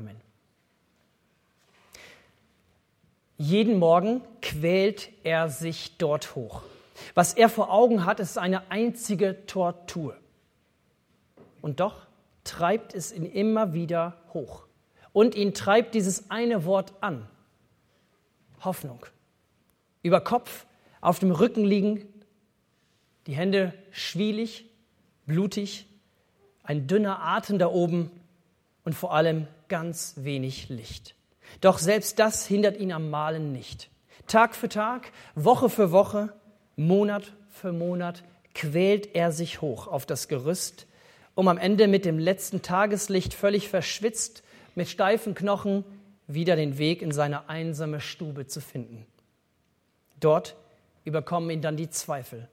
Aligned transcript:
Amen. 0.00 0.16
Jeden 3.36 3.78
Morgen 3.78 4.22
quält 4.40 5.10
er 5.24 5.50
sich 5.50 5.98
dort 5.98 6.34
hoch. 6.34 6.62
Was 7.14 7.34
er 7.34 7.50
vor 7.50 7.70
Augen 7.70 8.06
hat, 8.06 8.18
ist 8.18 8.38
eine 8.38 8.70
einzige 8.70 9.44
Tortur. 9.44 10.16
Und 11.60 11.80
doch 11.80 12.06
treibt 12.44 12.94
es 12.94 13.12
ihn 13.12 13.26
immer 13.26 13.74
wieder 13.74 14.16
hoch. 14.32 14.66
Und 15.12 15.34
ihn 15.34 15.52
treibt 15.52 15.94
dieses 15.94 16.30
eine 16.30 16.64
Wort 16.64 16.94
an. 17.02 17.28
Hoffnung. 18.60 19.04
Über 20.02 20.22
Kopf, 20.22 20.64
auf 21.02 21.18
dem 21.18 21.30
Rücken 21.30 21.64
liegen, 21.66 22.08
die 23.26 23.34
Hände 23.34 23.74
schwielig, 23.90 24.64
blutig, 25.26 25.84
ein 26.62 26.86
dünner 26.86 27.20
Atem 27.20 27.58
da 27.58 27.66
oben 27.66 28.10
und 28.84 28.94
vor 28.94 29.12
allem 29.12 29.46
ganz 29.70 30.14
wenig 30.18 30.68
Licht. 30.68 31.14
Doch 31.62 31.78
selbst 31.78 32.18
das 32.18 32.46
hindert 32.46 32.76
ihn 32.76 32.92
am 32.92 33.08
Malen 33.08 33.52
nicht. 33.52 33.88
Tag 34.26 34.54
für 34.54 34.68
Tag, 34.68 35.10
Woche 35.34 35.70
für 35.70 35.90
Woche, 35.92 36.34
Monat 36.76 37.32
für 37.48 37.72
Monat 37.72 38.22
quält 38.54 39.14
er 39.14 39.32
sich 39.32 39.62
hoch 39.62 39.86
auf 39.86 40.04
das 40.04 40.28
Gerüst, 40.28 40.86
um 41.34 41.48
am 41.48 41.56
Ende 41.56 41.88
mit 41.88 42.04
dem 42.04 42.18
letzten 42.18 42.62
Tageslicht 42.62 43.32
völlig 43.32 43.68
verschwitzt, 43.68 44.42
mit 44.74 44.88
steifen 44.88 45.34
Knochen 45.34 45.84
wieder 46.26 46.56
den 46.56 46.78
Weg 46.78 47.00
in 47.02 47.12
seine 47.12 47.48
einsame 47.48 48.00
Stube 48.00 48.46
zu 48.46 48.60
finden. 48.60 49.06
Dort 50.20 50.56
überkommen 51.04 51.50
ihn 51.50 51.62
dann 51.62 51.76
die 51.76 51.90
Zweifel. 51.90 52.48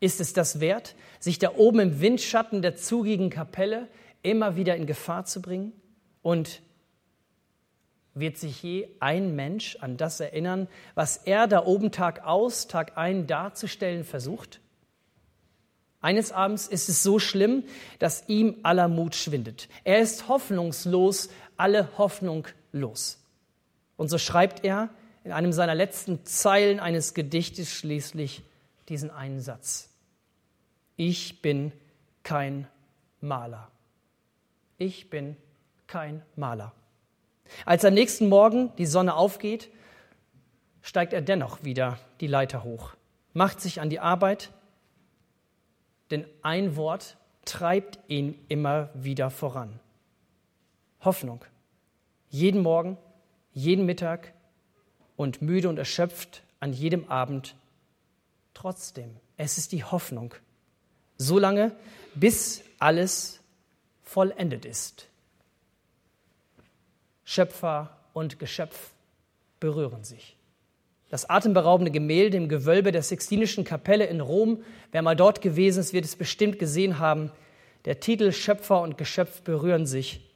Ist 0.00 0.20
es 0.20 0.32
das 0.32 0.60
wert, 0.60 0.96
sich 1.20 1.38
da 1.38 1.52
oben 1.56 1.80
im 1.80 2.00
Windschatten 2.00 2.62
der 2.62 2.76
zugigen 2.76 3.30
Kapelle 3.30 3.88
immer 4.22 4.56
wieder 4.56 4.76
in 4.76 4.86
Gefahr 4.86 5.24
zu 5.24 5.40
bringen? 5.40 5.72
Und 6.22 6.62
wird 8.14 8.36
sich 8.36 8.62
je 8.62 8.88
ein 9.00 9.34
Mensch 9.34 9.76
an 9.80 9.96
das 9.96 10.20
erinnern, 10.20 10.68
was 10.94 11.16
er 11.16 11.46
da 11.46 11.64
oben 11.64 11.92
Tag 11.92 12.24
aus, 12.24 12.66
Tag 12.66 12.96
ein 12.96 13.26
darzustellen 13.26 14.04
versucht? 14.04 14.60
Eines 16.00 16.32
Abends 16.32 16.66
ist 16.66 16.88
es 16.88 17.02
so 17.02 17.18
schlimm, 17.18 17.64
dass 18.00 18.28
ihm 18.28 18.56
aller 18.64 18.88
Mut 18.88 19.14
schwindet. 19.14 19.68
Er 19.84 20.00
ist 20.00 20.28
hoffnungslos, 20.28 21.30
alle 21.56 21.96
Hoffnung 21.96 22.48
los. 22.72 23.18
Und 23.96 24.08
so 24.08 24.18
schreibt 24.18 24.64
er 24.64 24.90
in 25.22 25.30
einem 25.30 25.52
seiner 25.52 25.76
letzten 25.76 26.24
Zeilen 26.24 26.80
eines 26.80 27.14
Gedichtes 27.14 27.70
schließlich 27.70 28.42
diesen 28.88 29.10
einen 29.10 29.40
Satz. 29.40 29.90
Ich 30.96 31.40
bin 31.40 31.72
kein 32.24 32.66
Maler. 33.20 33.70
Ich 34.78 35.08
bin 35.08 35.36
kein 35.92 36.22
Maler. 36.36 36.72
Als 37.66 37.84
am 37.84 37.92
nächsten 37.92 38.30
Morgen 38.30 38.74
die 38.78 38.86
Sonne 38.86 39.14
aufgeht, 39.14 39.68
steigt 40.80 41.12
er 41.12 41.20
dennoch 41.20 41.64
wieder 41.64 41.98
die 42.20 42.28
Leiter 42.28 42.64
hoch, 42.64 42.94
macht 43.34 43.60
sich 43.60 43.78
an 43.78 43.90
die 43.90 44.00
Arbeit, 44.00 44.52
denn 46.10 46.24
ein 46.40 46.76
Wort 46.76 47.18
treibt 47.44 47.98
ihn 48.08 48.42
immer 48.48 48.88
wieder 48.94 49.28
voran. 49.28 49.80
Hoffnung. 51.02 51.44
Jeden 52.30 52.62
Morgen, 52.62 52.96
jeden 53.52 53.84
Mittag 53.84 54.32
und 55.16 55.42
müde 55.42 55.68
und 55.68 55.76
erschöpft 55.76 56.42
an 56.58 56.72
jedem 56.72 57.10
Abend. 57.10 57.54
Trotzdem, 58.54 59.18
es 59.36 59.58
ist 59.58 59.72
die 59.72 59.84
Hoffnung. 59.84 60.34
So 61.18 61.38
lange, 61.38 61.76
bis 62.14 62.62
alles 62.78 63.40
vollendet 64.02 64.64
ist. 64.64 65.11
Schöpfer 67.32 67.88
und 68.12 68.38
Geschöpf 68.38 68.90
berühren 69.58 70.04
sich. 70.04 70.36
Das 71.08 71.30
atemberaubende 71.30 71.90
Gemälde 71.90 72.36
im 72.36 72.50
Gewölbe 72.50 72.92
der 72.92 73.02
Sixtinischen 73.02 73.64
Kapelle 73.64 74.04
in 74.04 74.20
Rom, 74.20 74.62
wer 74.90 75.00
mal 75.00 75.16
dort 75.16 75.40
gewesen 75.40 75.80
ist, 75.80 75.94
wird 75.94 76.04
es 76.04 76.14
bestimmt 76.14 76.58
gesehen 76.58 76.98
haben. 76.98 77.30
Der 77.86 78.00
Titel 78.00 78.32
Schöpfer 78.32 78.82
und 78.82 78.98
Geschöpf 78.98 79.40
berühren 79.40 79.86
sich 79.86 80.30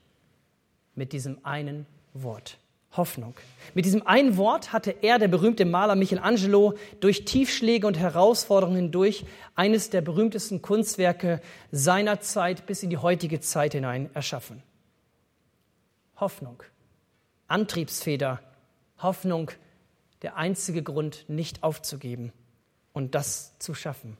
mit 0.94 1.12
diesem 1.12 1.44
einen 1.44 1.84
Wort. 2.14 2.56
Hoffnung. 2.92 3.34
Mit 3.74 3.84
diesem 3.84 4.06
einen 4.06 4.38
Wort 4.38 4.72
hatte 4.72 4.94
er, 5.02 5.18
der 5.18 5.28
berühmte 5.28 5.66
Maler 5.66 5.96
Michelangelo, 5.96 6.78
durch 7.00 7.26
Tiefschläge 7.26 7.86
und 7.86 7.98
Herausforderungen 7.98 8.76
hindurch 8.76 9.26
eines 9.54 9.90
der 9.90 10.00
berühmtesten 10.00 10.62
Kunstwerke 10.62 11.42
seiner 11.70 12.20
Zeit 12.20 12.64
bis 12.64 12.82
in 12.82 12.88
die 12.88 12.96
heutige 12.96 13.40
Zeit 13.40 13.74
hinein 13.74 14.08
erschaffen. 14.14 14.62
Hoffnung. 16.18 16.62
Antriebsfeder, 17.48 18.40
Hoffnung, 18.98 19.50
der 20.22 20.36
einzige 20.36 20.82
Grund, 20.82 21.24
nicht 21.28 21.62
aufzugeben 21.62 22.32
und 22.92 23.14
das 23.14 23.58
zu 23.58 23.74
schaffen. 23.74 24.16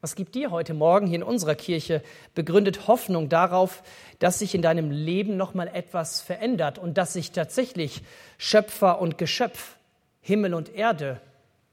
Was 0.00 0.14
gibt 0.14 0.34
dir 0.34 0.50
heute 0.50 0.72
Morgen 0.72 1.06
hier 1.06 1.16
in 1.16 1.22
unserer 1.22 1.54
Kirche 1.54 2.02
begründet 2.34 2.88
Hoffnung 2.88 3.28
darauf, 3.28 3.82
dass 4.18 4.38
sich 4.38 4.54
in 4.54 4.62
deinem 4.62 4.90
Leben 4.90 5.36
noch 5.36 5.52
mal 5.52 5.68
etwas 5.68 6.22
verändert 6.22 6.78
und 6.78 6.96
dass 6.96 7.12
sich 7.12 7.32
tatsächlich 7.32 8.02
Schöpfer 8.38 8.98
und 8.98 9.18
Geschöpf, 9.18 9.76
Himmel 10.22 10.54
und 10.54 10.74
Erde 10.74 11.20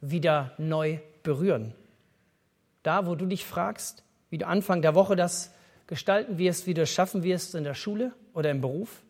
wieder 0.01 0.51
neu 0.57 0.99
berühren? 1.23 1.73
Da, 2.83 3.07
wo 3.07 3.15
du 3.15 3.25
dich 3.27 3.45
fragst, 3.45 4.03
wie 4.29 4.37
du 4.37 4.47
Anfang 4.47 4.81
der 4.81 4.93
Woche 4.93 5.15
das 5.15 5.53
gestalten 5.87 6.37
wirst, 6.37 6.67
wie 6.67 6.73
du 6.73 6.81
es 6.81 6.89
schaffen 6.89 7.23
wirst 7.23 7.55
in 7.55 7.63
der 7.63 7.75
Schule 7.75 8.11
oder 8.33 8.51
im 8.51 8.59
Beruf, 8.59 9.03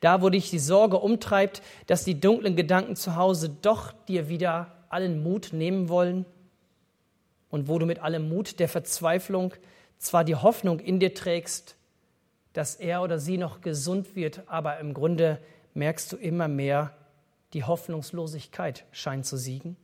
da, 0.00 0.22
wo 0.22 0.28
dich 0.28 0.50
die 0.50 0.58
Sorge 0.58 0.98
umtreibt, 0.98 1.62
dass 1.86 2.04
die 2.04 2.20
dunklen 2.20 2.56
Gedanken 2.56 2.96
zu 2.96 3.16
Hause 3.16 3.48
doch 3.62 3.92
dir 4.08 4.28
wieder 4.28 4.84
allen 4.88 5.22
Mut 5.22 5.50
nehmen 5.52 5.88
wollen 5.88 6.26
und 7.50 7.68
wo 7.68 7.78
du 7.78 7.86
mit 7.86 8.00
allem 8.00 8.28
Mut 8.28 8.58
der 8.60 8.68
Verzweiflung 8.68 9.54
zwar 9.98 10.24
die 10.24 10.36
Hoffnung 10.36 10.80
in 10.80 10.98
dir 10.98 11.14
trägst, 11.14 11.76
dass 12.52 12.74
er 12.74 13.02
oder 13.02 13.18
sie 13.18 13.38
noch 13.38 13.60
gesund 13.60 14.16
wird, 14.16 14.42
aber 14.46 14.78
im 14.80 14.94
Grunde 14.94 15.40
merkst 15.74 16.12
du 16.12 16.16
immer 16.16 16.48
mehr, 16.48 16.96
die 17.52 17.64
Hoffnungslosigkeit 17.64 18.84
scheint 18.92 19.26
zu 19.26 19.36
siegen. 19.36 19.76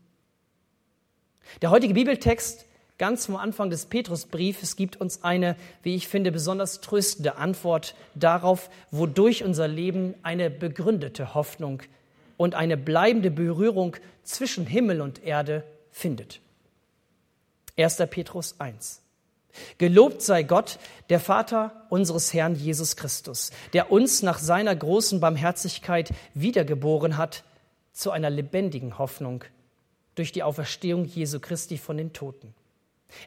Der 1.63 1.71
heutige 1.71 1.95
Bibeltext 1.95 2.67
Ganz 2.99 3.27
vom 3.27 3.37
Anfang 3.37 3.69
des 3.69 3.87
Petrusbriefes 3.87 4.75
gibt 4.75 4.99
uns 4.99 5.23
eine, 5.23 5.57
wie 5.83 5.95
ich 5.95 6.09
finde, 6.09 6.33
besonders 6.33 6.81
tröstende 6.81 7.37
Antwort 7.37 7.95
darauf, 8.15 8.71
wodurch 8.91 9.45
unser 9.45 9.69
Leben 9.69 10.15
eine 10.23 10.49
begründete 10.49 11.35
Hoffnung 11.35 11.83
und 12.39 12.55
eine 12.55 12.79
bleibende 12.79 13.31
Berührung 13.31 13.97
zwischen 14.23 14.67
Himmel 14.67 15.03
und 15.03 15.23
Erde 15.23 15.63
findet. 15.91 16.41
1. 17.77 17.99
Petrus 18.09 18.55
1. 18.59 19.03
Gelobt 19.77 20.23
sei 20.23 20.43
Gott, 20.43 20.79
der 21.11 21.21
Vater 21.21 21.87
unseres 21.91 22.33
Herrn 22.33 22.55
Jesus 22.55 22.97
Christus, 22.97 23.51
der 23.75 23.93
uns 23.93 24.23
nach 24.23 24.39
seiner 24.39 24.75
großen 24.75 25.21
Barmherzigkeit 25.21 26.11
wiedergeboren 26.33 27.19
hat 27.19 27.45
zu 27.93 28.11
einer 28.11 28.31
lebendigen 28.31 28.99
Hoffnung 28.99 29.45
durch 30.15 30.33
die 30.33 30.43
Auferstehung 30.43 31.05
Jesu 31.05 31.41
Christi 31.41 31.77
von 31.77 31.99
den 31.99 32.15
Toten 32.15 32.55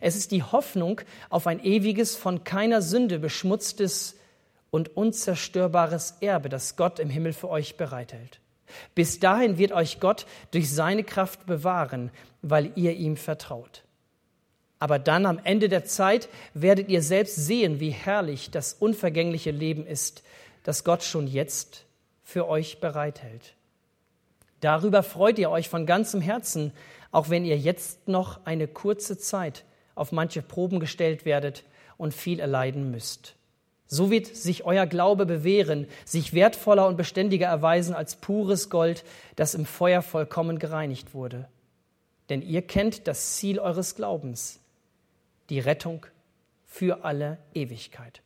es 0.01 0.15
ist 0.15 0.31
die 0.31 0.43
Hoffnung 0.43 1.01
auf 1.29 1.47
ein 1.47 1.63
ewiges, 1.63 2.15
von 2.15 2.43
keiner 2.43 2.81
Sünde 2.81 3.19
beschmutztes 3.19 4.15
und 4.71 4.95
unzerstörbares 4.95 6.15
Erbe, 6.21 6.49
das 6.49 6.75
Gott 6.75 6.99
im 6.99 7.09
Himmel 7.09 7.33
für 7.33 7.49
euch 7.49 7.77
bereithält. 7.77 8.39
Bis 8.93 9.19
dahin 9.19 9.57
wird 9.57 9.71
euch 9.71 9.99
Gott 9.99 10.25
durch 10.51 10.71
seine 10.71 11.03
Kraft 11.03 11.45
bewahren, 11.45 12.11
weil 12.41 12.71
ihr 12.75 12.93
ihm 12.93 13.17
vertraut. 13.17 13.83
Aber 14.77 14.99
dann 14.99 15.25
am 15.25 15.39
Ende 15.43 15.67
der 15.67 15.85
Zeit 15.85 16.29
werdet 16.53 16.87
ihr 16.87 17.01
selbst 17.01 17.35
sehen, 17.35 17.79
wie 17.79 17.89
herrlich 17.89 18.51
das 18.51 18.73
unvergängliche 18.73 19.51
Leben 19.51 19.85
ist, 19.85 20.23
das 20.63 20.83
Gott 20.83 21.03
schon 21.03 21.27
jetzt 21.27 21.85
für 22.23 22.47
euch 22.47 22.79
bereithält. 22.79 23.55
Darüber 24.61 25.03
freut 25.03 25.39
ihr 25.39 25.49
euch 25.49 25.67
von 25.67 25.85
ganzem 25.85 26.21
Herzen, 26.21 26.71
auch 27.11 27.29
wenn 27.29 27.43
ihr 27.43 27.57
jetzt 27.57 28.07
noch 28.07 28.45
eine 28.45 28.67
kurze 28.67 29.17
Zeit 29.17 29.65
auf 29.99 30.11
manche 30.11 30.41
Proben 30.41 30.79
gestellt 30.79 31.25
werdet 31.25 31.63
und 31.97 32.13
viel 32.13 32.39
erleiden 32.39 32.91
müsst. 32.91 33.35
So 33.85 34.11
wird 34.11 34.27
sich 34.27 34.65
euer 34.65 34.85
Glaube 34.85 35.25
bewähren, 35.25 35.87
sich 36.05 36.33
wertvoller 36.33 36.87
und 36.87 36.95
beständiger 36.95 37.47
erweisen 37.47 37.95
als 37.95 38.15
pures 38.15 38.69
Gold, 38.69 39.03
das 39.35 39.55
im 39.55 39.65
Feuer 39.65 40.01
vollkommen 40.01 40.59
gereinigt 40.59 41.13
wurde. 41.13 41.47
Denn 42.29 42.43
ihr 42.43 42.61
kennt 42.61 43.07
das 43.07 43.35
Ziel 43.35 43.59
eures 43.59 43.95
Glaubens, 43.95 44.59
die 45.49 45.59
Rettung 45.59 46.05
für 46.67 47.03
alle 47.03 47.39
Ewigkeit. 47.55 48.21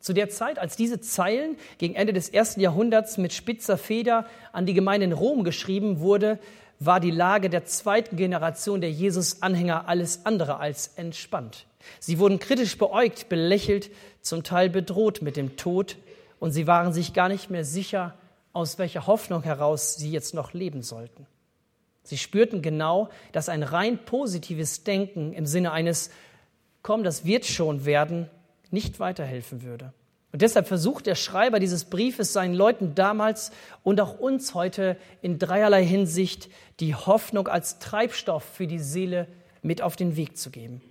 Zu 0.00 0.12
der 0.12 0.28
Zeit, 0.28 0.58
als 0.58 0.76
diese 0.76 1.00
Zeilen 1.00 1.56
gegen 1.78 1.94
Ende 1.94 2.12
des 2.12 2.28
ersten 2.28 2.60
Jahrhunderts 2.60 3.18
mit 3.18 3.32
spitzer 3.32 3.78
Feder 3.78 4.26
an 4.52 4.66
die 4.66 4.74
Gemeinde 4.74 5.06
in 5.06 5.12
Rom 5.12 5.44
geschrieben 5.44 6.00
wurde, 6.00 6.38
war 6.80 7.00
die 7.00 7.10
Lage 7.10 7.50
der 7.50 7.64
zweiten 7.64 8.16
Generation 8.16 8.80
der 8.80 8.90
Jesus-Anhänger 8.90 9.88
alles 9.88 10.24
andere 10.26 10.58
als 10.58 10.88
entspannt. 10.96 11.66
Sie 12.00 12.18
wurden 12.18 12.38
kritisch 12.38 12.78
beäugt, 12.78 13.28
belächelt, 13.28 13.90
zum 14.20 14.42
Teil 14.42 14.70
bedroht 14.70 15.22
mit 15.22 15.36
dem 15.36 15.56
Tod 15.56 15.96
und 16.38 16.52
sie 16.52 16.66
waren 16.66 16.92
sich 16.92 17.14
gar 17.14 17.28
nicht 17.28 17.50
mehr 17.50 17.64
sicher, 17.64 18.14
aus 18.52 18.78
welcher 18.78 19.06
Hoffnung 19.06 19.42
heraus 19.42 19.96
sie 19.96 20.10
jetzt 20.10 20.34
noch 20.34 20.52
leben 20.52 20.82
sollten. 20.82 21.26
Sie 22.02 22.18
spürten 22.18 22.62
genau, 22.62 23.10
dass 23.32 23.48
ein 23.48 23.62
rein 23.62 24.04
positives 24.04 24.84
Denken 24.84 25.32
im 25.32 25.46
Sinne 25.46 25.72
eines 25.72 26.10
Komm, 26.82 27.02
das 27.02 27.24
wird 27.24 27.44
schon 27.44 27.84
werden, 27.84 28.30
nicht 28.70 29.00
weiterhelfen 29.00 29.62
würde. 29.62 29.92
Und 30.32 30.42
deshalb 30.42 30.68
versucht 30.68 31.06
der 31.06 31.14
Schreiber 31.14 31.58
dieses 31.58 31.86
Briefes 31.86 32.32
seinen 32.32 32.54
Leuten 32.54 32.94
damals 32.94 33.50
und 33.82 34.00
auch 34.00 34.18
uns 34.18 34.54
heute 34.54 34.96
in 35.22 35.38
dreierlei 35.38 35.84
Hinsicht 35.84 36.50
die 36.80 36.94
Hoffnung 36.94 37.48
als 37.48 37.78
Treibstoff 37.78 38.44
für 38.44 38.66
die 38.66 38.78
Seele 38.78 39.26
mit 39.62 39.80
auf 39.80 39.96
den 39.96 40.16
Weg 40.16 40.36
zu 40.36 40.50
geben. 40.50 40.82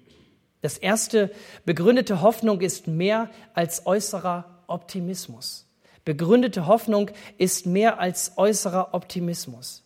Das 0.62 0.78
erste, 0.78 1.32
begründete 1.66 2.22
Hoffnung 2.22 2.62
ist 2.62 2.88
mehr 2.88 3.30
als 3.54 3.86
äußerer 3.86 4.64
Optimismus. 4.66 5.68
Begründete 6.04 6.66
Hoffnung 6.66 7.12
ist 7.38 7.68
mehr 7.68 8.00
als 8.00 8.34
äußerer 8.38 8.94
Optimismus. 8.94 9.84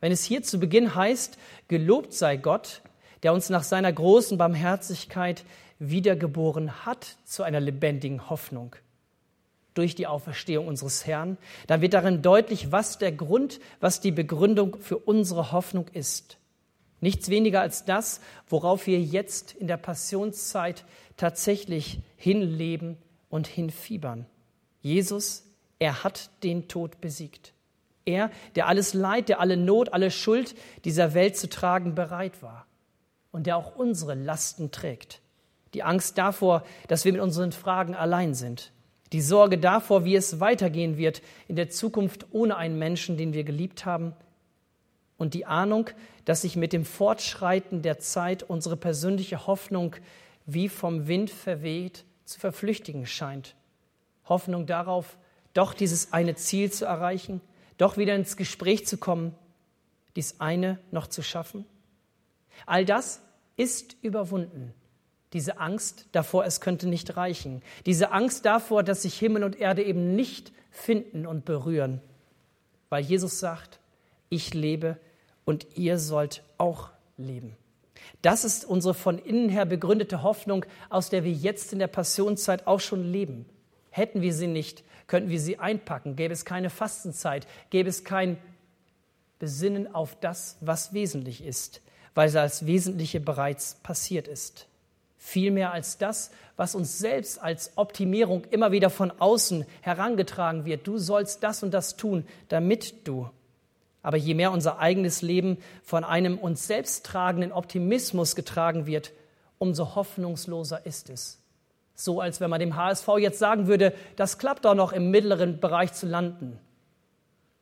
Wenn 0.00 0.12
es 0.12 0.22
hier 0.22 0.42
zu 0.42 0.60
Beginn 0.60 0.94
heißt, 0.94 1.36
gelobt 1.66 2.12
sei 2.12 2.36
Gott, 2.36 2.82
der 3.24 3.32
uns 3.32 3.50
nach 3.50 3.64
seiner 3.64 3.92
großen 3.92 4.38
Barmherzigkeit 4.38 5.44
wiedergeboren 5.78 6.84
hat 6.86 7.16
zu 7.24 7.42
einer 7.42 7.60
lebendigen 7.60 8.28
Hoffnung 8.30 8.76
durch 9.78 9.94
die 9.94 10.08
Auferstehung 10.08 10.66
unseres 10.66 11.06
Herrn, 11.06 11.38
dann 11.68 11.80
wird 11.80 11.94
darin 11.94 12.20
deutlich, 12.20 12.72
was 12.72 12.98
der 12.98 13.12
Grund, 13.12 13.60
was 13.78 14.00
die 14.00 14.10
Begründung 14.10 14.76
für 14.80 14.98
unsere 14.98 15.52
Hoffnung 15.52 15.86
ist. 15.92 16.38
Nichts 17.00 17.28
weniger 17.28 17.60
als 17.60 17.84
das, 17.84 18.20
worauf 18.48 18.88
wir 18.88 19.00
jetzt 19.00 19.52
in 19.52 19.68
der 19.68 19.76
Passionszeit 19.76 20.84
tatsächlich 21.16 22.00
hinleben 22.16 22.98
und 23.30 23.46
hinfiebern. 23.46 24.26
Jesus, 24.80 25.44
er 25.78 26.02
hat 26.02 26.30
den 26.42 26.66
Tod 26.66 27.00
besiegt. 27.00 27.52
Er, 28.04 28.32
der 28.56 28.66
alles 28.66 28.94
Leid, 28.94 29.28
der 29.28 29.38
alle 29.38 29.56
Not, 29.56 29.92
alle 29.92 30.10
Schuld 30.10 30.56
dieser 30.84 31.14
Welt 31.14 31.36
zu 31.36 31.48
tragen 31.48 31.94
bereit 31.94 32.42
war 32.42 32.66
und 33.30 33.46
der 33.46 33.56
auch 33.56 33.76
unsere 33.76 34.14
Lasten 34.14 34.72
trägt. 34.72 35.20
Die 35.74 35.82
Angst 35.82 36.18
davor, 36.18 36.64
dass 36.86 37.04
wir 37.04 37.12
mit 37.12 37.20
unseren 37.20 37.52
Fragen 37.52 37.94
allein 37.94 38.34
sind. 38.34 38.72
Die 39.12 39.20
Sorge 39.22 39.58
davor, 39.58 40.04
wie 40.04 40.16
es 40.16 40.40
weitergehen 40.40 40.96
wird 40.96 41.22
in 41.46 41.56
der 41.56 41.70
Zukunft 41.70 42.26
ohne 42.30 42.56
einen 42.56 42.78
Menschen, 42.78 43.16
den 43.16 43.32
wir 43.32 43.44
geliebt 43.44 43.86
haben. 43.86 44.14
Und 45.16 45.34
die 45.34 45.46
Ahnung, 45.46 45.90
dass 46.24 46.42
sich 46.42 46.56
mit 46.56 46.72
dem 46.72 46.84
Fortschreiten 46.84 47.82
der 47.82 47.98
Zeit 47.98 48.42
unsere 48.42 48.76
persönliche 48.76 49.46
Hoffnung 49.46 49.96
wie 50.46 50.68
vom 50.68 51.08
Wind 51.08 51.30
verweht 51.30 52.04
zu 52.24 52.38
verflüchtigen 52.38 53.06
scheint. 53.06 53.54
Hoffnung 54.26 54.66
darauf, 54.66 55.16
doch 55.54 55.72
dieses 55.72 56.12
eine 56.12 56.34
Ziel 56.34 56.70
zu 56.70 56.84
erreichen, 56.84 57.40
doch 57.78 57.96
wieder 57.96 58.14
ins 58.14 58.36
Gespräch 58.36 58.86
zu 58.86 58.98
kommen, 58.98 59.34
dies 60.16 60.40
eine 60.40 60.78
noch 60.90 61.06
zu 61.06 61.22
schaffen. 61.22 61.64
All 62.66 62.84
das 62.84 63.22
ist 63.56 63.96
überwunden 64.02 64.74
diese 65.32 65.58
Angst 65.58 66.06
davor, 66.12 66.44
es 66.44 66.60
könnte 66.60 66.88
nicht 66.88 67.16
reichen. 67.16 67.62
Diese 67.86 68.12
Angst 68.12 68.46
davor, 68.46 68.82
dass 68.82 69.02
sich 69.02 69.18
Himmel 69.18 69.44
und 69.44 69.58
Erde 69.58 69.82
eben 69.82 70.14
nicht 70.14 70.52
finden 70.70 71.26
und 71.26 71.44
berühren. 71.44 72.00
Weil 72.88 73.04
Jesus 73.04 73.38
sagt, 73.38 73.78
ich 74.30 74.54
lebe 74.54 74.96
und 75.44 75.66
ihr 75.76 75.98
sollt 75.98 76.42
auch 76.56 76.90
leben. 77.16 77.56
Das 78.22 78.44
ist 78.44 78.64
unsere 78.64 78.94
von 78.94 79.18
innen 79.18 79.48
her 79.48 79.66
begründete 79.66 80.22
Hoffnung, 80.22 80.64
aus 80.88 81.10
der 81.10 81.24
wir 81.24 81.32
jetzt 81.32 81.72
in 81.72 81.78
der 81.78 81.88
Passionszeit 81.88 82.66
auch 82.66 82.80
schon 82.80 83.04
leben. 83.04 83.44
Hätten 83.90 84.22
wir 84.22 84.32
sie 84.32 84.46
nicht, 84.46 84.84
könnten 85.06 85.30
wir 85.30 85.40
sie 85.40 85.58
einpacken. 85.58 86.16
Gäbe 86.16 86.32
es 86.32 86.44
keine 86.44 86.70
Fastenzeit, 86.70 87.46
gäbe 87.70 87.88
es 87.88 88.04
kein 88.04 88.38
Besinnen 89.38 89.94
auf 89.94 90.18
das, 90.20 90.56
was 90.60 90.92
wesentlich 90.94 91.44
ist, 91.44 91.82
weil 92.14 92.30
das 92.30 92.66
Wesentliche 92.66 93.20
bereits 93.20 93.74
passiert 93.82 94.26
ist. 94.26 94.67
Viel 95.20 95.50
mehr 95.50 95.72
als 95.72 95.98
das, 95.98 96.30
was 96.56 96.76
uns 96.76 96.98
selbst 96.98 97.42
als 97.42 97.72
Optimierung 97.76 98.44
immer 98.50 98.72
wieder 98.72 98.88
von 98.88 99.10
außen 99.10 99.66
herangetragen 99.80 100.64
wird. 100.64 100.86
Du 100.86 100.96
sollst 100.96 101.42
das 101.42 101.62
und 101.62 101.74
das 101.74 101.96
tun, 101.96 102.24
damit 102.48 103.06
du. 103.06 103.28
Aber 104.00 104.16
je 104.16 104.34
mehr 104.34 104.52
unser 104.52 104.78
eigenes 104.78 105.20
Leben 105.20 105.58
von 105.82 106.04
einem 106.04 106.38
uns 106.38 106.66
selbst 106.68 107.04
tragenden 107.04 107.52
Optimismus 107.52 108.36
getragen 108.36 108.86
wird, 108.86 109.12
umso 109.58 109.96
hoffnungsloser 109.96 110.86
ist 110.86 111.10
es. 111.10 111.42
So 111.94 112.20
als 112.20 112.40
wenn 112.40 112.48
man 112.48 112.60
dem 112.60 112.76
HSV 112.76 113.08
jetzt 113.18 113.40
sagen 113.40 113.66
würde, 113.66 113.92
das 114.14 114.38
klappt 114.38 114.64
doch 114.64 114.76
noch 114.76 114.92
im 114.92 115.10
mittleren 115.10 115.58
Bereich 115.58 115.92
zu 115.94 116.06
landen. 116.06 116.60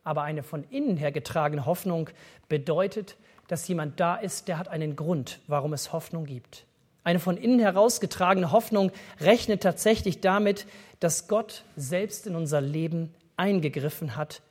Aber 0.03 0.21
eine 0.21 0.43
von 0.43 0.63
innen 0.69 0.95
her 0.95 1.11
getragene 1.11 1.65
Hoffnung 1.65 2.11
bedeutet, 2.47 3.17
dass 3.47 3.67
jemand 3.67 3.99
da 3.99 4.15
ist, 4.15 4.47
der 4.47 4.59
hat 4.59 4.67
einen 4.67 4.95
Grund, 4.95 5.39
warum 5.47 5.73
es 5.73 5.91
Hoffnung 5.91 6.25
gibt. 6.25 6.66
Eine 7.07 7.21
von 7.21 7.37
innen 7.37 7.59
herausgetragene 7.59 8.51
Hoffnung 8.51 8.91
rechnet 9.21 9.63
tatsächlich 9.63 10.19
damit, 10.19 10.65
dass 10.99 11.29
Gott 11.29 11.63
selbst 11.77 12.27
in 12.27 12.35
unser 12.35 12.59
Leben 12.59 13.15
eingegriffen 13.37 14.17
hat 14.17 14.41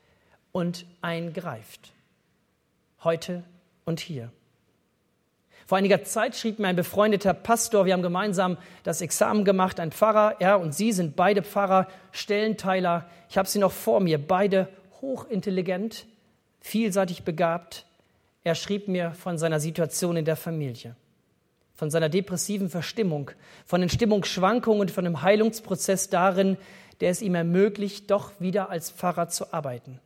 und 0.52 0.86
eingreift. 1.02 1.92
Heute 3.04 3.42
und 3.84 4.00
hier. 4.00 4.32
Vor 5.66 5.76
einiger 5.76 6.02
Zeit 6.04 6.34
schrieb 6.34 6.58
mir 6.58 6.68
ein 6.68 6.76
befreundeter 6.76 7.34
Pastor, 7.34 7.84
wir 7.84 7.92
haben 7.92 8.00
gemeinsam 8.00 8.56
das 8.84 9.02
Examen 9.02 9.44
gemacht, 9.44 9.78
ein 9.78 9.92
Pfarrer, 9.92 10.36
er 10.38 10.58
und 10.58 10.74
sie 10.74 10.92
sind 10.92 11.14
beide 11.14 11.42
Pfarrer, 11.42 11.88
Stellenteiler. 12.10 13.06
Ich 13.28 13.36
habe 13.36 13.50
sie 13.50 13.58
noch 13.58 13.72
vor 13.72 14.00
mir, 14.00 14.16
beide 14.16 14.70
hochintelligent, 15.02 16.06
vielseitig 16.62 17.22
begabt. 17.22 17.84
Er 18.44 18.54
schrieb 18.54 18.88
mir 18.88 19.10
von 19.10 19.36
seiner 19.36 19.60
Situation 19.60 20.16
in 20.16 20.24
der 20.24 20.36
Familie 20.36 20.96
von 21.76 21.90
seiner 21.90 22.08
depressiven 22.08 22.68
Verstimmung, 22.70 23.30
von 23.64 23.80
den 23.80 23.90
Stimmungsschwankungen 23.90 24.80
und 24.80 24.90
von 24.90 25.04
dem 25.04 25.22
Heilungsprozess 25.22 26.08
darin, 26.08 26.56
der 27.00 27.10
es 27.10 27.22
ihm 27.22 27.34
ermöglicht, 27.34 28.10
doch 28.10 28.32
wieder 28.40 28.70
als 28.70 28.90
Pfarrer 28.90 29.28
zu 29.28 29.52
arbeiten. 29.52 30.00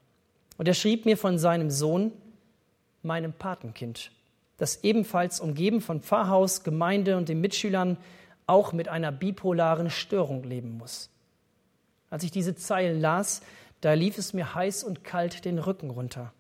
Und 0.59 0.67
er 0.69 0.75
schrieb 0.75 1.07
mir 1.07 1.17
von 1.17 1.39
seinem 1.39 1.71
Sohn, 1.71 2.13
meinem 3.03 3.33
Patenkind, 3.33 4.11
das 4.59 4.83
ebenfalls 4.83 5.41
umgeben 5.41 5.81
von 5.81 6.03
Pfarrhaus, 6.03 6.65
Gemeinde 6.65 7.17
und 7.17 7.29
den 7.29 7.41
Mitschülern 7.41 7.97
auch 8.47 8.73
mit 8.73 8.89
einer 8.89 9.13
bipolaren 9.13 9.89
Störung 9.91 10.43
leben 10.43 10.77
muss. 10.77 11.09
Als 12.11 12.25
ich 12.25 12.33
diese 12.33 12.57
Zeilen 12.57 13.01
las, 13.01 13.43
da 13.81 13.93
lief 13.95 14.19
es 14.19 14.35
mir 14.35 14.55
heiß 14.55 14.83
und 14.83 15.05
kalt 15.05 15.45
den 15.45 15.59
Rücken 15.59 15.91
runter. 15.91 16.33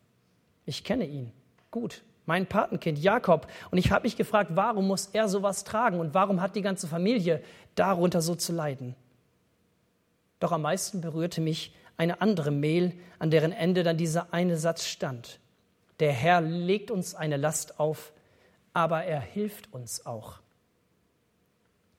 Ich 0.67 0.85
kenne 0.85 1.07
ihn 1.07 1.33
gut, 1.71 2.03
mein 2.31 2.47
Patenkind 2.47 3.01
Jakob. 3.01 3.49
Und 3.73 3.79
ich 3.79 3.91
habe 3.91 4.05
mich 4.05 4.17
gefragt, 4.17 4.53
warum 4.55 4.87
muss 4.87 5.09
er 5.09 5.29
sowas 5.29 5.65
tragen 5.65 5.99
und 5.99 6.15
warum 6.15 6.41
hat 6.41 6.55
die 6.55 6.63
ganze 6.63 6.87
Familie 6.87 7.43
darunter 7.75 8.23
so 8.23 8.37
zu 8.37 8.53
leiden? 8.53 8.95
Doch 10.39 10.53
am 10.53 10.63
meisten 10.63 11.01
berührte 11.01 11.41
mich 11.41 11.75
eine 11.97 12.21
andere 12.21 12.53
Mail, 12.53 12.95
an 13.19 13.33
deren 13.33 13.51
Ende 13.51 13.83
dann 13.83 13.97
dieser 13.97 14.33
eine 14.33 14.59
Satz 14.59 14.87
stand. 14.87 15.41
Der 15.99 16.13
Herr 16.13 16.41
legt 16.41 16.93
uns 16.93 17.17
eine 17.17 17.37
Last 17.37 17.81
auf, 17.81 18.13
aber 18.75 19.03
er 19.03 19.21
hilft 19.21 19.73
uns 19.73 20.07
auch. 20.07 20.39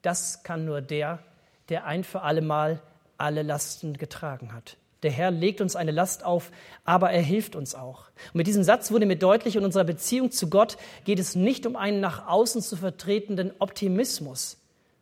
Das 0.01 0.43
kann 0.43 0.63
nur 0.63 0.79
der, 0.79 1.19
der 1.67 1.83
ein 1.83 2.05
für 2.05 2.21
allemal 2.21 2.81
alle 3.17 3.43
Lasten 3.43 3.97
getragen 3.97 4.53
hat. 4.53 4.77
Der 5.03 5.11
Herr 5.11 5.31
legt 5.31 5.61
uns 5.61 5.75
eine 5.75 5.91
Last 5.91 6.23
auf, 6.23 6.51
aber 6.85 7.11
er 7.11 7.21
hilft 7.21 7.55
uns 7.55 7.73
auch. 7.73 8.05
Und 8.27 8.35
mit 8.35 8.47
diesem 8.47 8.63
Satz 8.63 8.91
wurde 8.91 9.07
mir 9.07 9.15
deutlich, 9.15 9.55
in 9.55 9.65
unserer 9.65 9.83
Beziehung 9.83 10.31
zu 10.31 10.49
Gott 10.49 10.77
geht 11.05 11.19
es 11.19 11.35
nicht 11.35 11.65
um 11.65 11.75
einen 11.75 11.99
nach 12.01 12.27
außen 12.27 12.61
zu 12.61 12.75
vertretenden 12.75 13.51
Optimismus, 13.59 14.57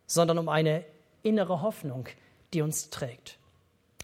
sondern 0.06 0.38
um 0.38 0.48
eine 0.48 0.84
innere 1.22 1.60
Hoffnung, 1.60 2.06
die 2.54 2.62
uns 2.62 2.88
trägt. 2.88 3.36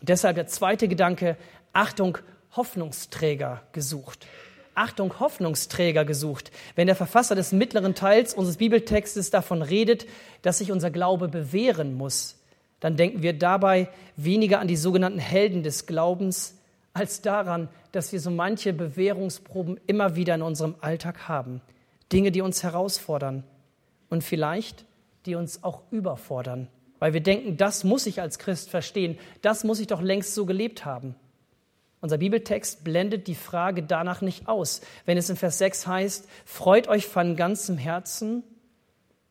Deshalb 0.03 0.37
der 0.37 0.47
zweite 0.47 0.88
Gedanke, 0.88 1.37
Achtung, 1.73 2.19
Hoffnungsträger 2.55 3.62
gesucht. 3.73 4.26
Achtung, 4.75 5.19
Hoffnungsträger 5.19 6.05
gesucht. 6.05 6.50
Wenn 6.75 6.87
der 6.87 6.97
Verfasser 6.97 7.35
des 7.35 7.53
mittleren 7.53 7.95
Teils 7.95 8.35
unseres 8.35 8.59
Bibeltextes 8.59 9.31
davon 9.31 9.62
redet, 9.62 10.07
dass 10.43 10.59
sich 10.59 10.71
unser 10.71 10.91
Glaube 10.91 11.29
bewähren 11.29 11.95
muss, 11.95 12.37
dann 12.80 12.97
denken 12.97 13.23
wir 13.23 13.33
dabei 13.33 13.88
weniger 14.16 14.61
an 14.61 14.68
die 14.68 14.76
sogenannten 14.76 15.18
Helden 15.18 15.62
des 15.62 15.87
Glaubens 15.87 16.59
als 16.92 17.21
daran, 17.21 17.68
dass 17.92 18.12
wir 18.12 18.21
so 18.21 18.30
manche 18.30 18.73
Bewährungsproben 18.73 19.78
immer 19.87 20.16
wieder 20.16 20.35
in 20.35 20.42
unserem 20.42 20.76
Alltag 20.80 21.28
haben. 21.28 21.61
Dinge, 22.12 22.30
die 22.30 22.40
uns 22.40 22.62
herausfordern 22.62 23.45
und 24.09 24.23
vielleicht 24.23 24.85
die 25.26 25.35
uns 25.35 25.64
auch 25.64 25.83
überfordern, 25.90 26.68
weil 27.00 27.12
wir 27.12 27.21
denken, 27.21 27.56
das 27.56 27.85
muss 27.85 28.06
ich 28.06 28.21
als 28.21 28.38
Christ 28.38 28.71
verstehen, 28.71 29.18
das 29.42 29.64
muss 29.64 29.80
ich 29.80 29.88
doch 29.88 30.00
längst 30.00 30.35
so 30.35 30.47
gelebt 30.47 30.85
haben. 30.85 31.16
Unser 32.00 32.18
Bibeltext 32.18 32.85
blendet 32.85 33.26
die 33.26 33.35
Frage 33.35 33.83
danach 33.83 34.21
nicht 34.21 34.49
aus, 34.49 34.83
wenn 35.04 35.18
es 35.18 35.28
in 35.28 35.37
Vers 35.37 35.59
6 35.59 35.87
heißt, 35.87 36.28
freut 36.45 36.88
euch 36.88 37.06
von 37.06 37.35
ganzem 37.37 37.76
Herzen, 37.76 38.45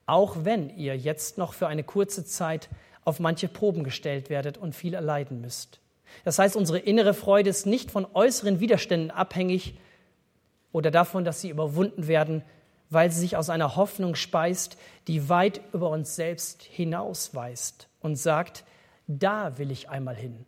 auch 0.06 0.38
wenn 0.44 0.76
ihr 0.76 0.98
jetzt 0.98 1.38
noch 1.38 1.54
für 1.54 1.68
eine 1.68 1.84
kurze 1.84 2.26
Zeit 2.26 2.70
auf 3.06 3.20
manche 3.20 3.48
Proben 3.48 3.84
gestellt 3.84 4.30
werdet 4.30 4.58
und 4.58 4.76
viel 4.76 4.94
erleiden 4.94 5.40
müsst. 5.40 5.80
Das 6.24 6.40
heißt, 6.40 6.56
unsere 6.56 6.80
innere 6.80 7.14
Freude 7.14 7.50
ist 7.50 7.66
nicht 7.66 7.92
von 7.92 8.06
äußeren 8.14 8.60
Widerständen 8.60 9.12
abhängig 9.12 9.76
oder 10.72 10.92
davon, 10.92 11.24
dass 11.24 11.42
sie 11.42 11.50
überwunden 11.50 12.08
werden, 12.08 12.44
weil 12.90 13.12
sie 13.12 13.20
sich 13.20 13.38
aus 13.38 13.50
einer 13.50 13.76
Hoffnung 13.76 14.16
speist, 14.16 14.78
die 15.08 15.30
weit 15.30 15.62
über 15.74 15.90
uns 15.90 16.16
selbst 16.16 16.64
hinausweist 16.64 17.88
und 18.02 18.16
sagt, 18.16 18.64
da 19.08 19.58
will 19.58 19.72
ich 19.72 19.90
einmal 19.90 20.16
hin. 20.16 20.46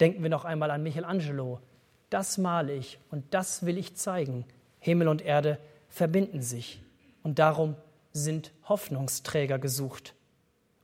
Denken 0.00 0.22
wir 0.22 0.30
noch 0.30 0.44
einmal 0.44 0.70
an 0.70 0.82
Michelangelo. 0.82 1.60
Das 2.08 2.38
male 2.38 2.74
ich 2.74 2.98
und 3.10 3.24
das 3.34 3.64
will 3.64 3.78
ich 3.78 3.96
zeigen. 3.96 4.44
Himmel 4.78 5.08
und 5.08 5.22
Erde 5.22 5.58
verbinden 5.88 6.42
sich 6.42 6.82
und 7.22 7.38
darum 7.38 7.76
sind 8.12 8.52
Hoffnungsträger 8.68 9.58
gesucht. 9.58 10.14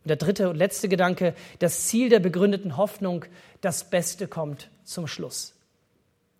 Und 0.06 0.10
der 0.10 0.18
dritte 0.18 0.48
und 0.50 0.54
letzte 0.54 0.88
Gedanke, 0.88 1.34
das 1.58 1.88
Ziel 1.88 2.08
der 2.10 2.20
begründeten 2.20 2.76
Hoffnung, 2.76 3.24
das 3.60 3.90
Beste 3.90 4.28
kommt 4.28 4.70
zum 4.84 5.08
Schluss. 5.08 5.56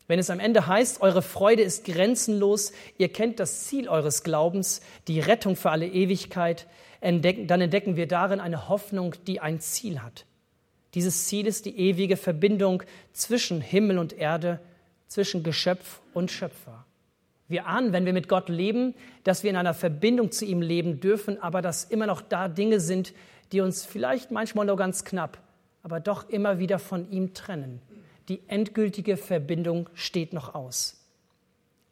Wenn 0.07 0.21
es 0.21 0.31
am 0.31 0.39
Ende 0.39 0.69
heißt, 0.69 1.01
eure 1.01 1.21
Freude 1.21 1.63
ist 1.63 1.85
grenzenlos, 1.85 2.71
ihr 2.97 3.13
kennt 3.13 3.41
das 3.41 3.65
Ziel 3.65 3.89
eures 3.89 4.23
Glaubens, 4.23 4.83
die 5.09 5.19
Rettung 5.19 5.57
für 5.57 5.73
alle 5.73 5.89
Ewigkeit, 5.89 6.69
entdecken, 7.01 7.49
dann 7.49 7.61
entdecken 7.61 7.97
wir 7.97 8.07
darin 8.07 8.39
eine 8.39 8.69
Hoffnung, 8.69 9.17
die 9.27 9.41
ein 9.41 9.59
Ziel 9.59 10.01
hat. 10.01 10.27
Dieses 10.95 11.27
Ziel 11.27 11.49
ist 11.49 11.65
die 11.65 11.77
ewige 11.77 12.17
Verbindung 12.17 12.85
zwischen 13.13 13.61
Himmel 13.61 13.99
und 13.99 14.13
Erde, 14.13 14.61
zwischen 15.09 15.43
Geschöpf 15.43 16.01
und 16.15 16.31
Schöpfer. 16.31 16.86
Wir 17.49 17.67
ahnen, 17.67 17.93
wenn 17.93 18.07
wir 18.07 18.13
mit 18.13 18.29
Gott 18.29 18.49
leben, 18.49 18.95
dass 19.25 19.43
wir 19.43 19.51
in 19.51 19.57
einer 19.57 19.75
Verbindung 19.75 20.33
zu 20.33 20.45
ihm 20.45 20.63
leben 20.63 21.01
dürfen, 21.01 21.41
aber 21.41 21.63
dass 21.63 21.85
immer 21.85 22.07
noch 22.07 22.21
da 22.21 22.49
Dinge 22.49 22.81
sind, 22.81 23.13
die 23.53 23.61
uns 23.61 23.85
vielleicht 23.85 24.31
manchmal 24.31 24.67
nur 24.67 24.77
ganz 24.77 25.05
knapp, 25.05 25.39
aber 25.83 26.01
doch 26.01 26.29
immer 26.29 26.59
wieder 26.59 26.79
von 26.79 27.11
ihm 27.11 27.35
trennen. 27.35 27.81
Die 28.29 28.41
endgültige 28.49 29.17
Verbindung 29.17 29.89
steht 29.95 30.33
noch 30.33 30.55
aus. 30.55 31.05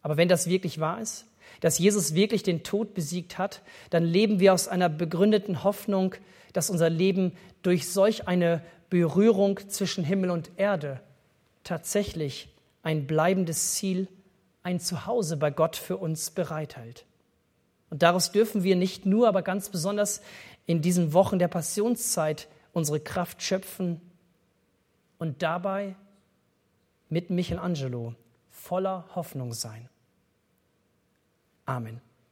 Aber 0.02 0.16
wenn 0.16 0.28
das 0.28 0.49
wirklich 0.49 0.80
wahr 0.80 1.00
ist, 1.00 1.26
dass 1.61 1.78
Jesus 1.78 2.14
wirklich 2.14 2.42
den 2.42 2.64
Tod 2.64 2.94
besiegt 2.94 3.38
hat, 3.38 3.62
dann 3.90 4.04
leben 4.04 4.40
wir 4.40 4.52
aus 4.52 4.66
einer 4.66 4.88
begründeten 4.88 5.62
Hoffnung, 5.62 6.16
dass 6.52 6.70
unser 6.70 6.90
Leben 6.90 7.32
durch 7.62 7.88
solch 7.88 8.26
eine 8.26 8.62
Berührung 8.90 9.61
zwischen 9.68 10.04
Himmel 10.04 10.30
und 10.30 10.50
Erde 10.56 11.00
tatsächlich 11.62 12.49
ein 12.82 13.06
bleibendes 13.06 13.75
Ziel, 13.75 14.08
ein 14.64 14.80
Zuhause 14.80 15.37
bei 15.37 15.50
Gott 15.50 15.76
für 15.76 15.99
uns 15.99 16.30
bereithält. 16.30 17.04
Und 17.90 18.02
daraus 18.02 18.33
dürfen 18.33 18.64
wir 18.64 18.75
nicht 18.75 19.06
nur, 19.06 19.28
aber 19.28 19.42
ganz 19.42 19.68
besonders 19.68 20.21
in 20.66 20.83
diesen 20.83 21.12
Wochen 21.12 21.38
der 21.38 21.49
Passionszeit 21.49 22.49
unsere 22.73 22.99
Kraft 22.99 23.40
schöpfen 23.42 24.00
und 25.18 25.42
dabei 25.42 25.94
mit 27.09 27.30
Michelangelo 27.30 28.14
voller 28.50 29.04
Hoffnung 29.14 29.52
sein. 29.52 29.88
Amen. 31.66 32.00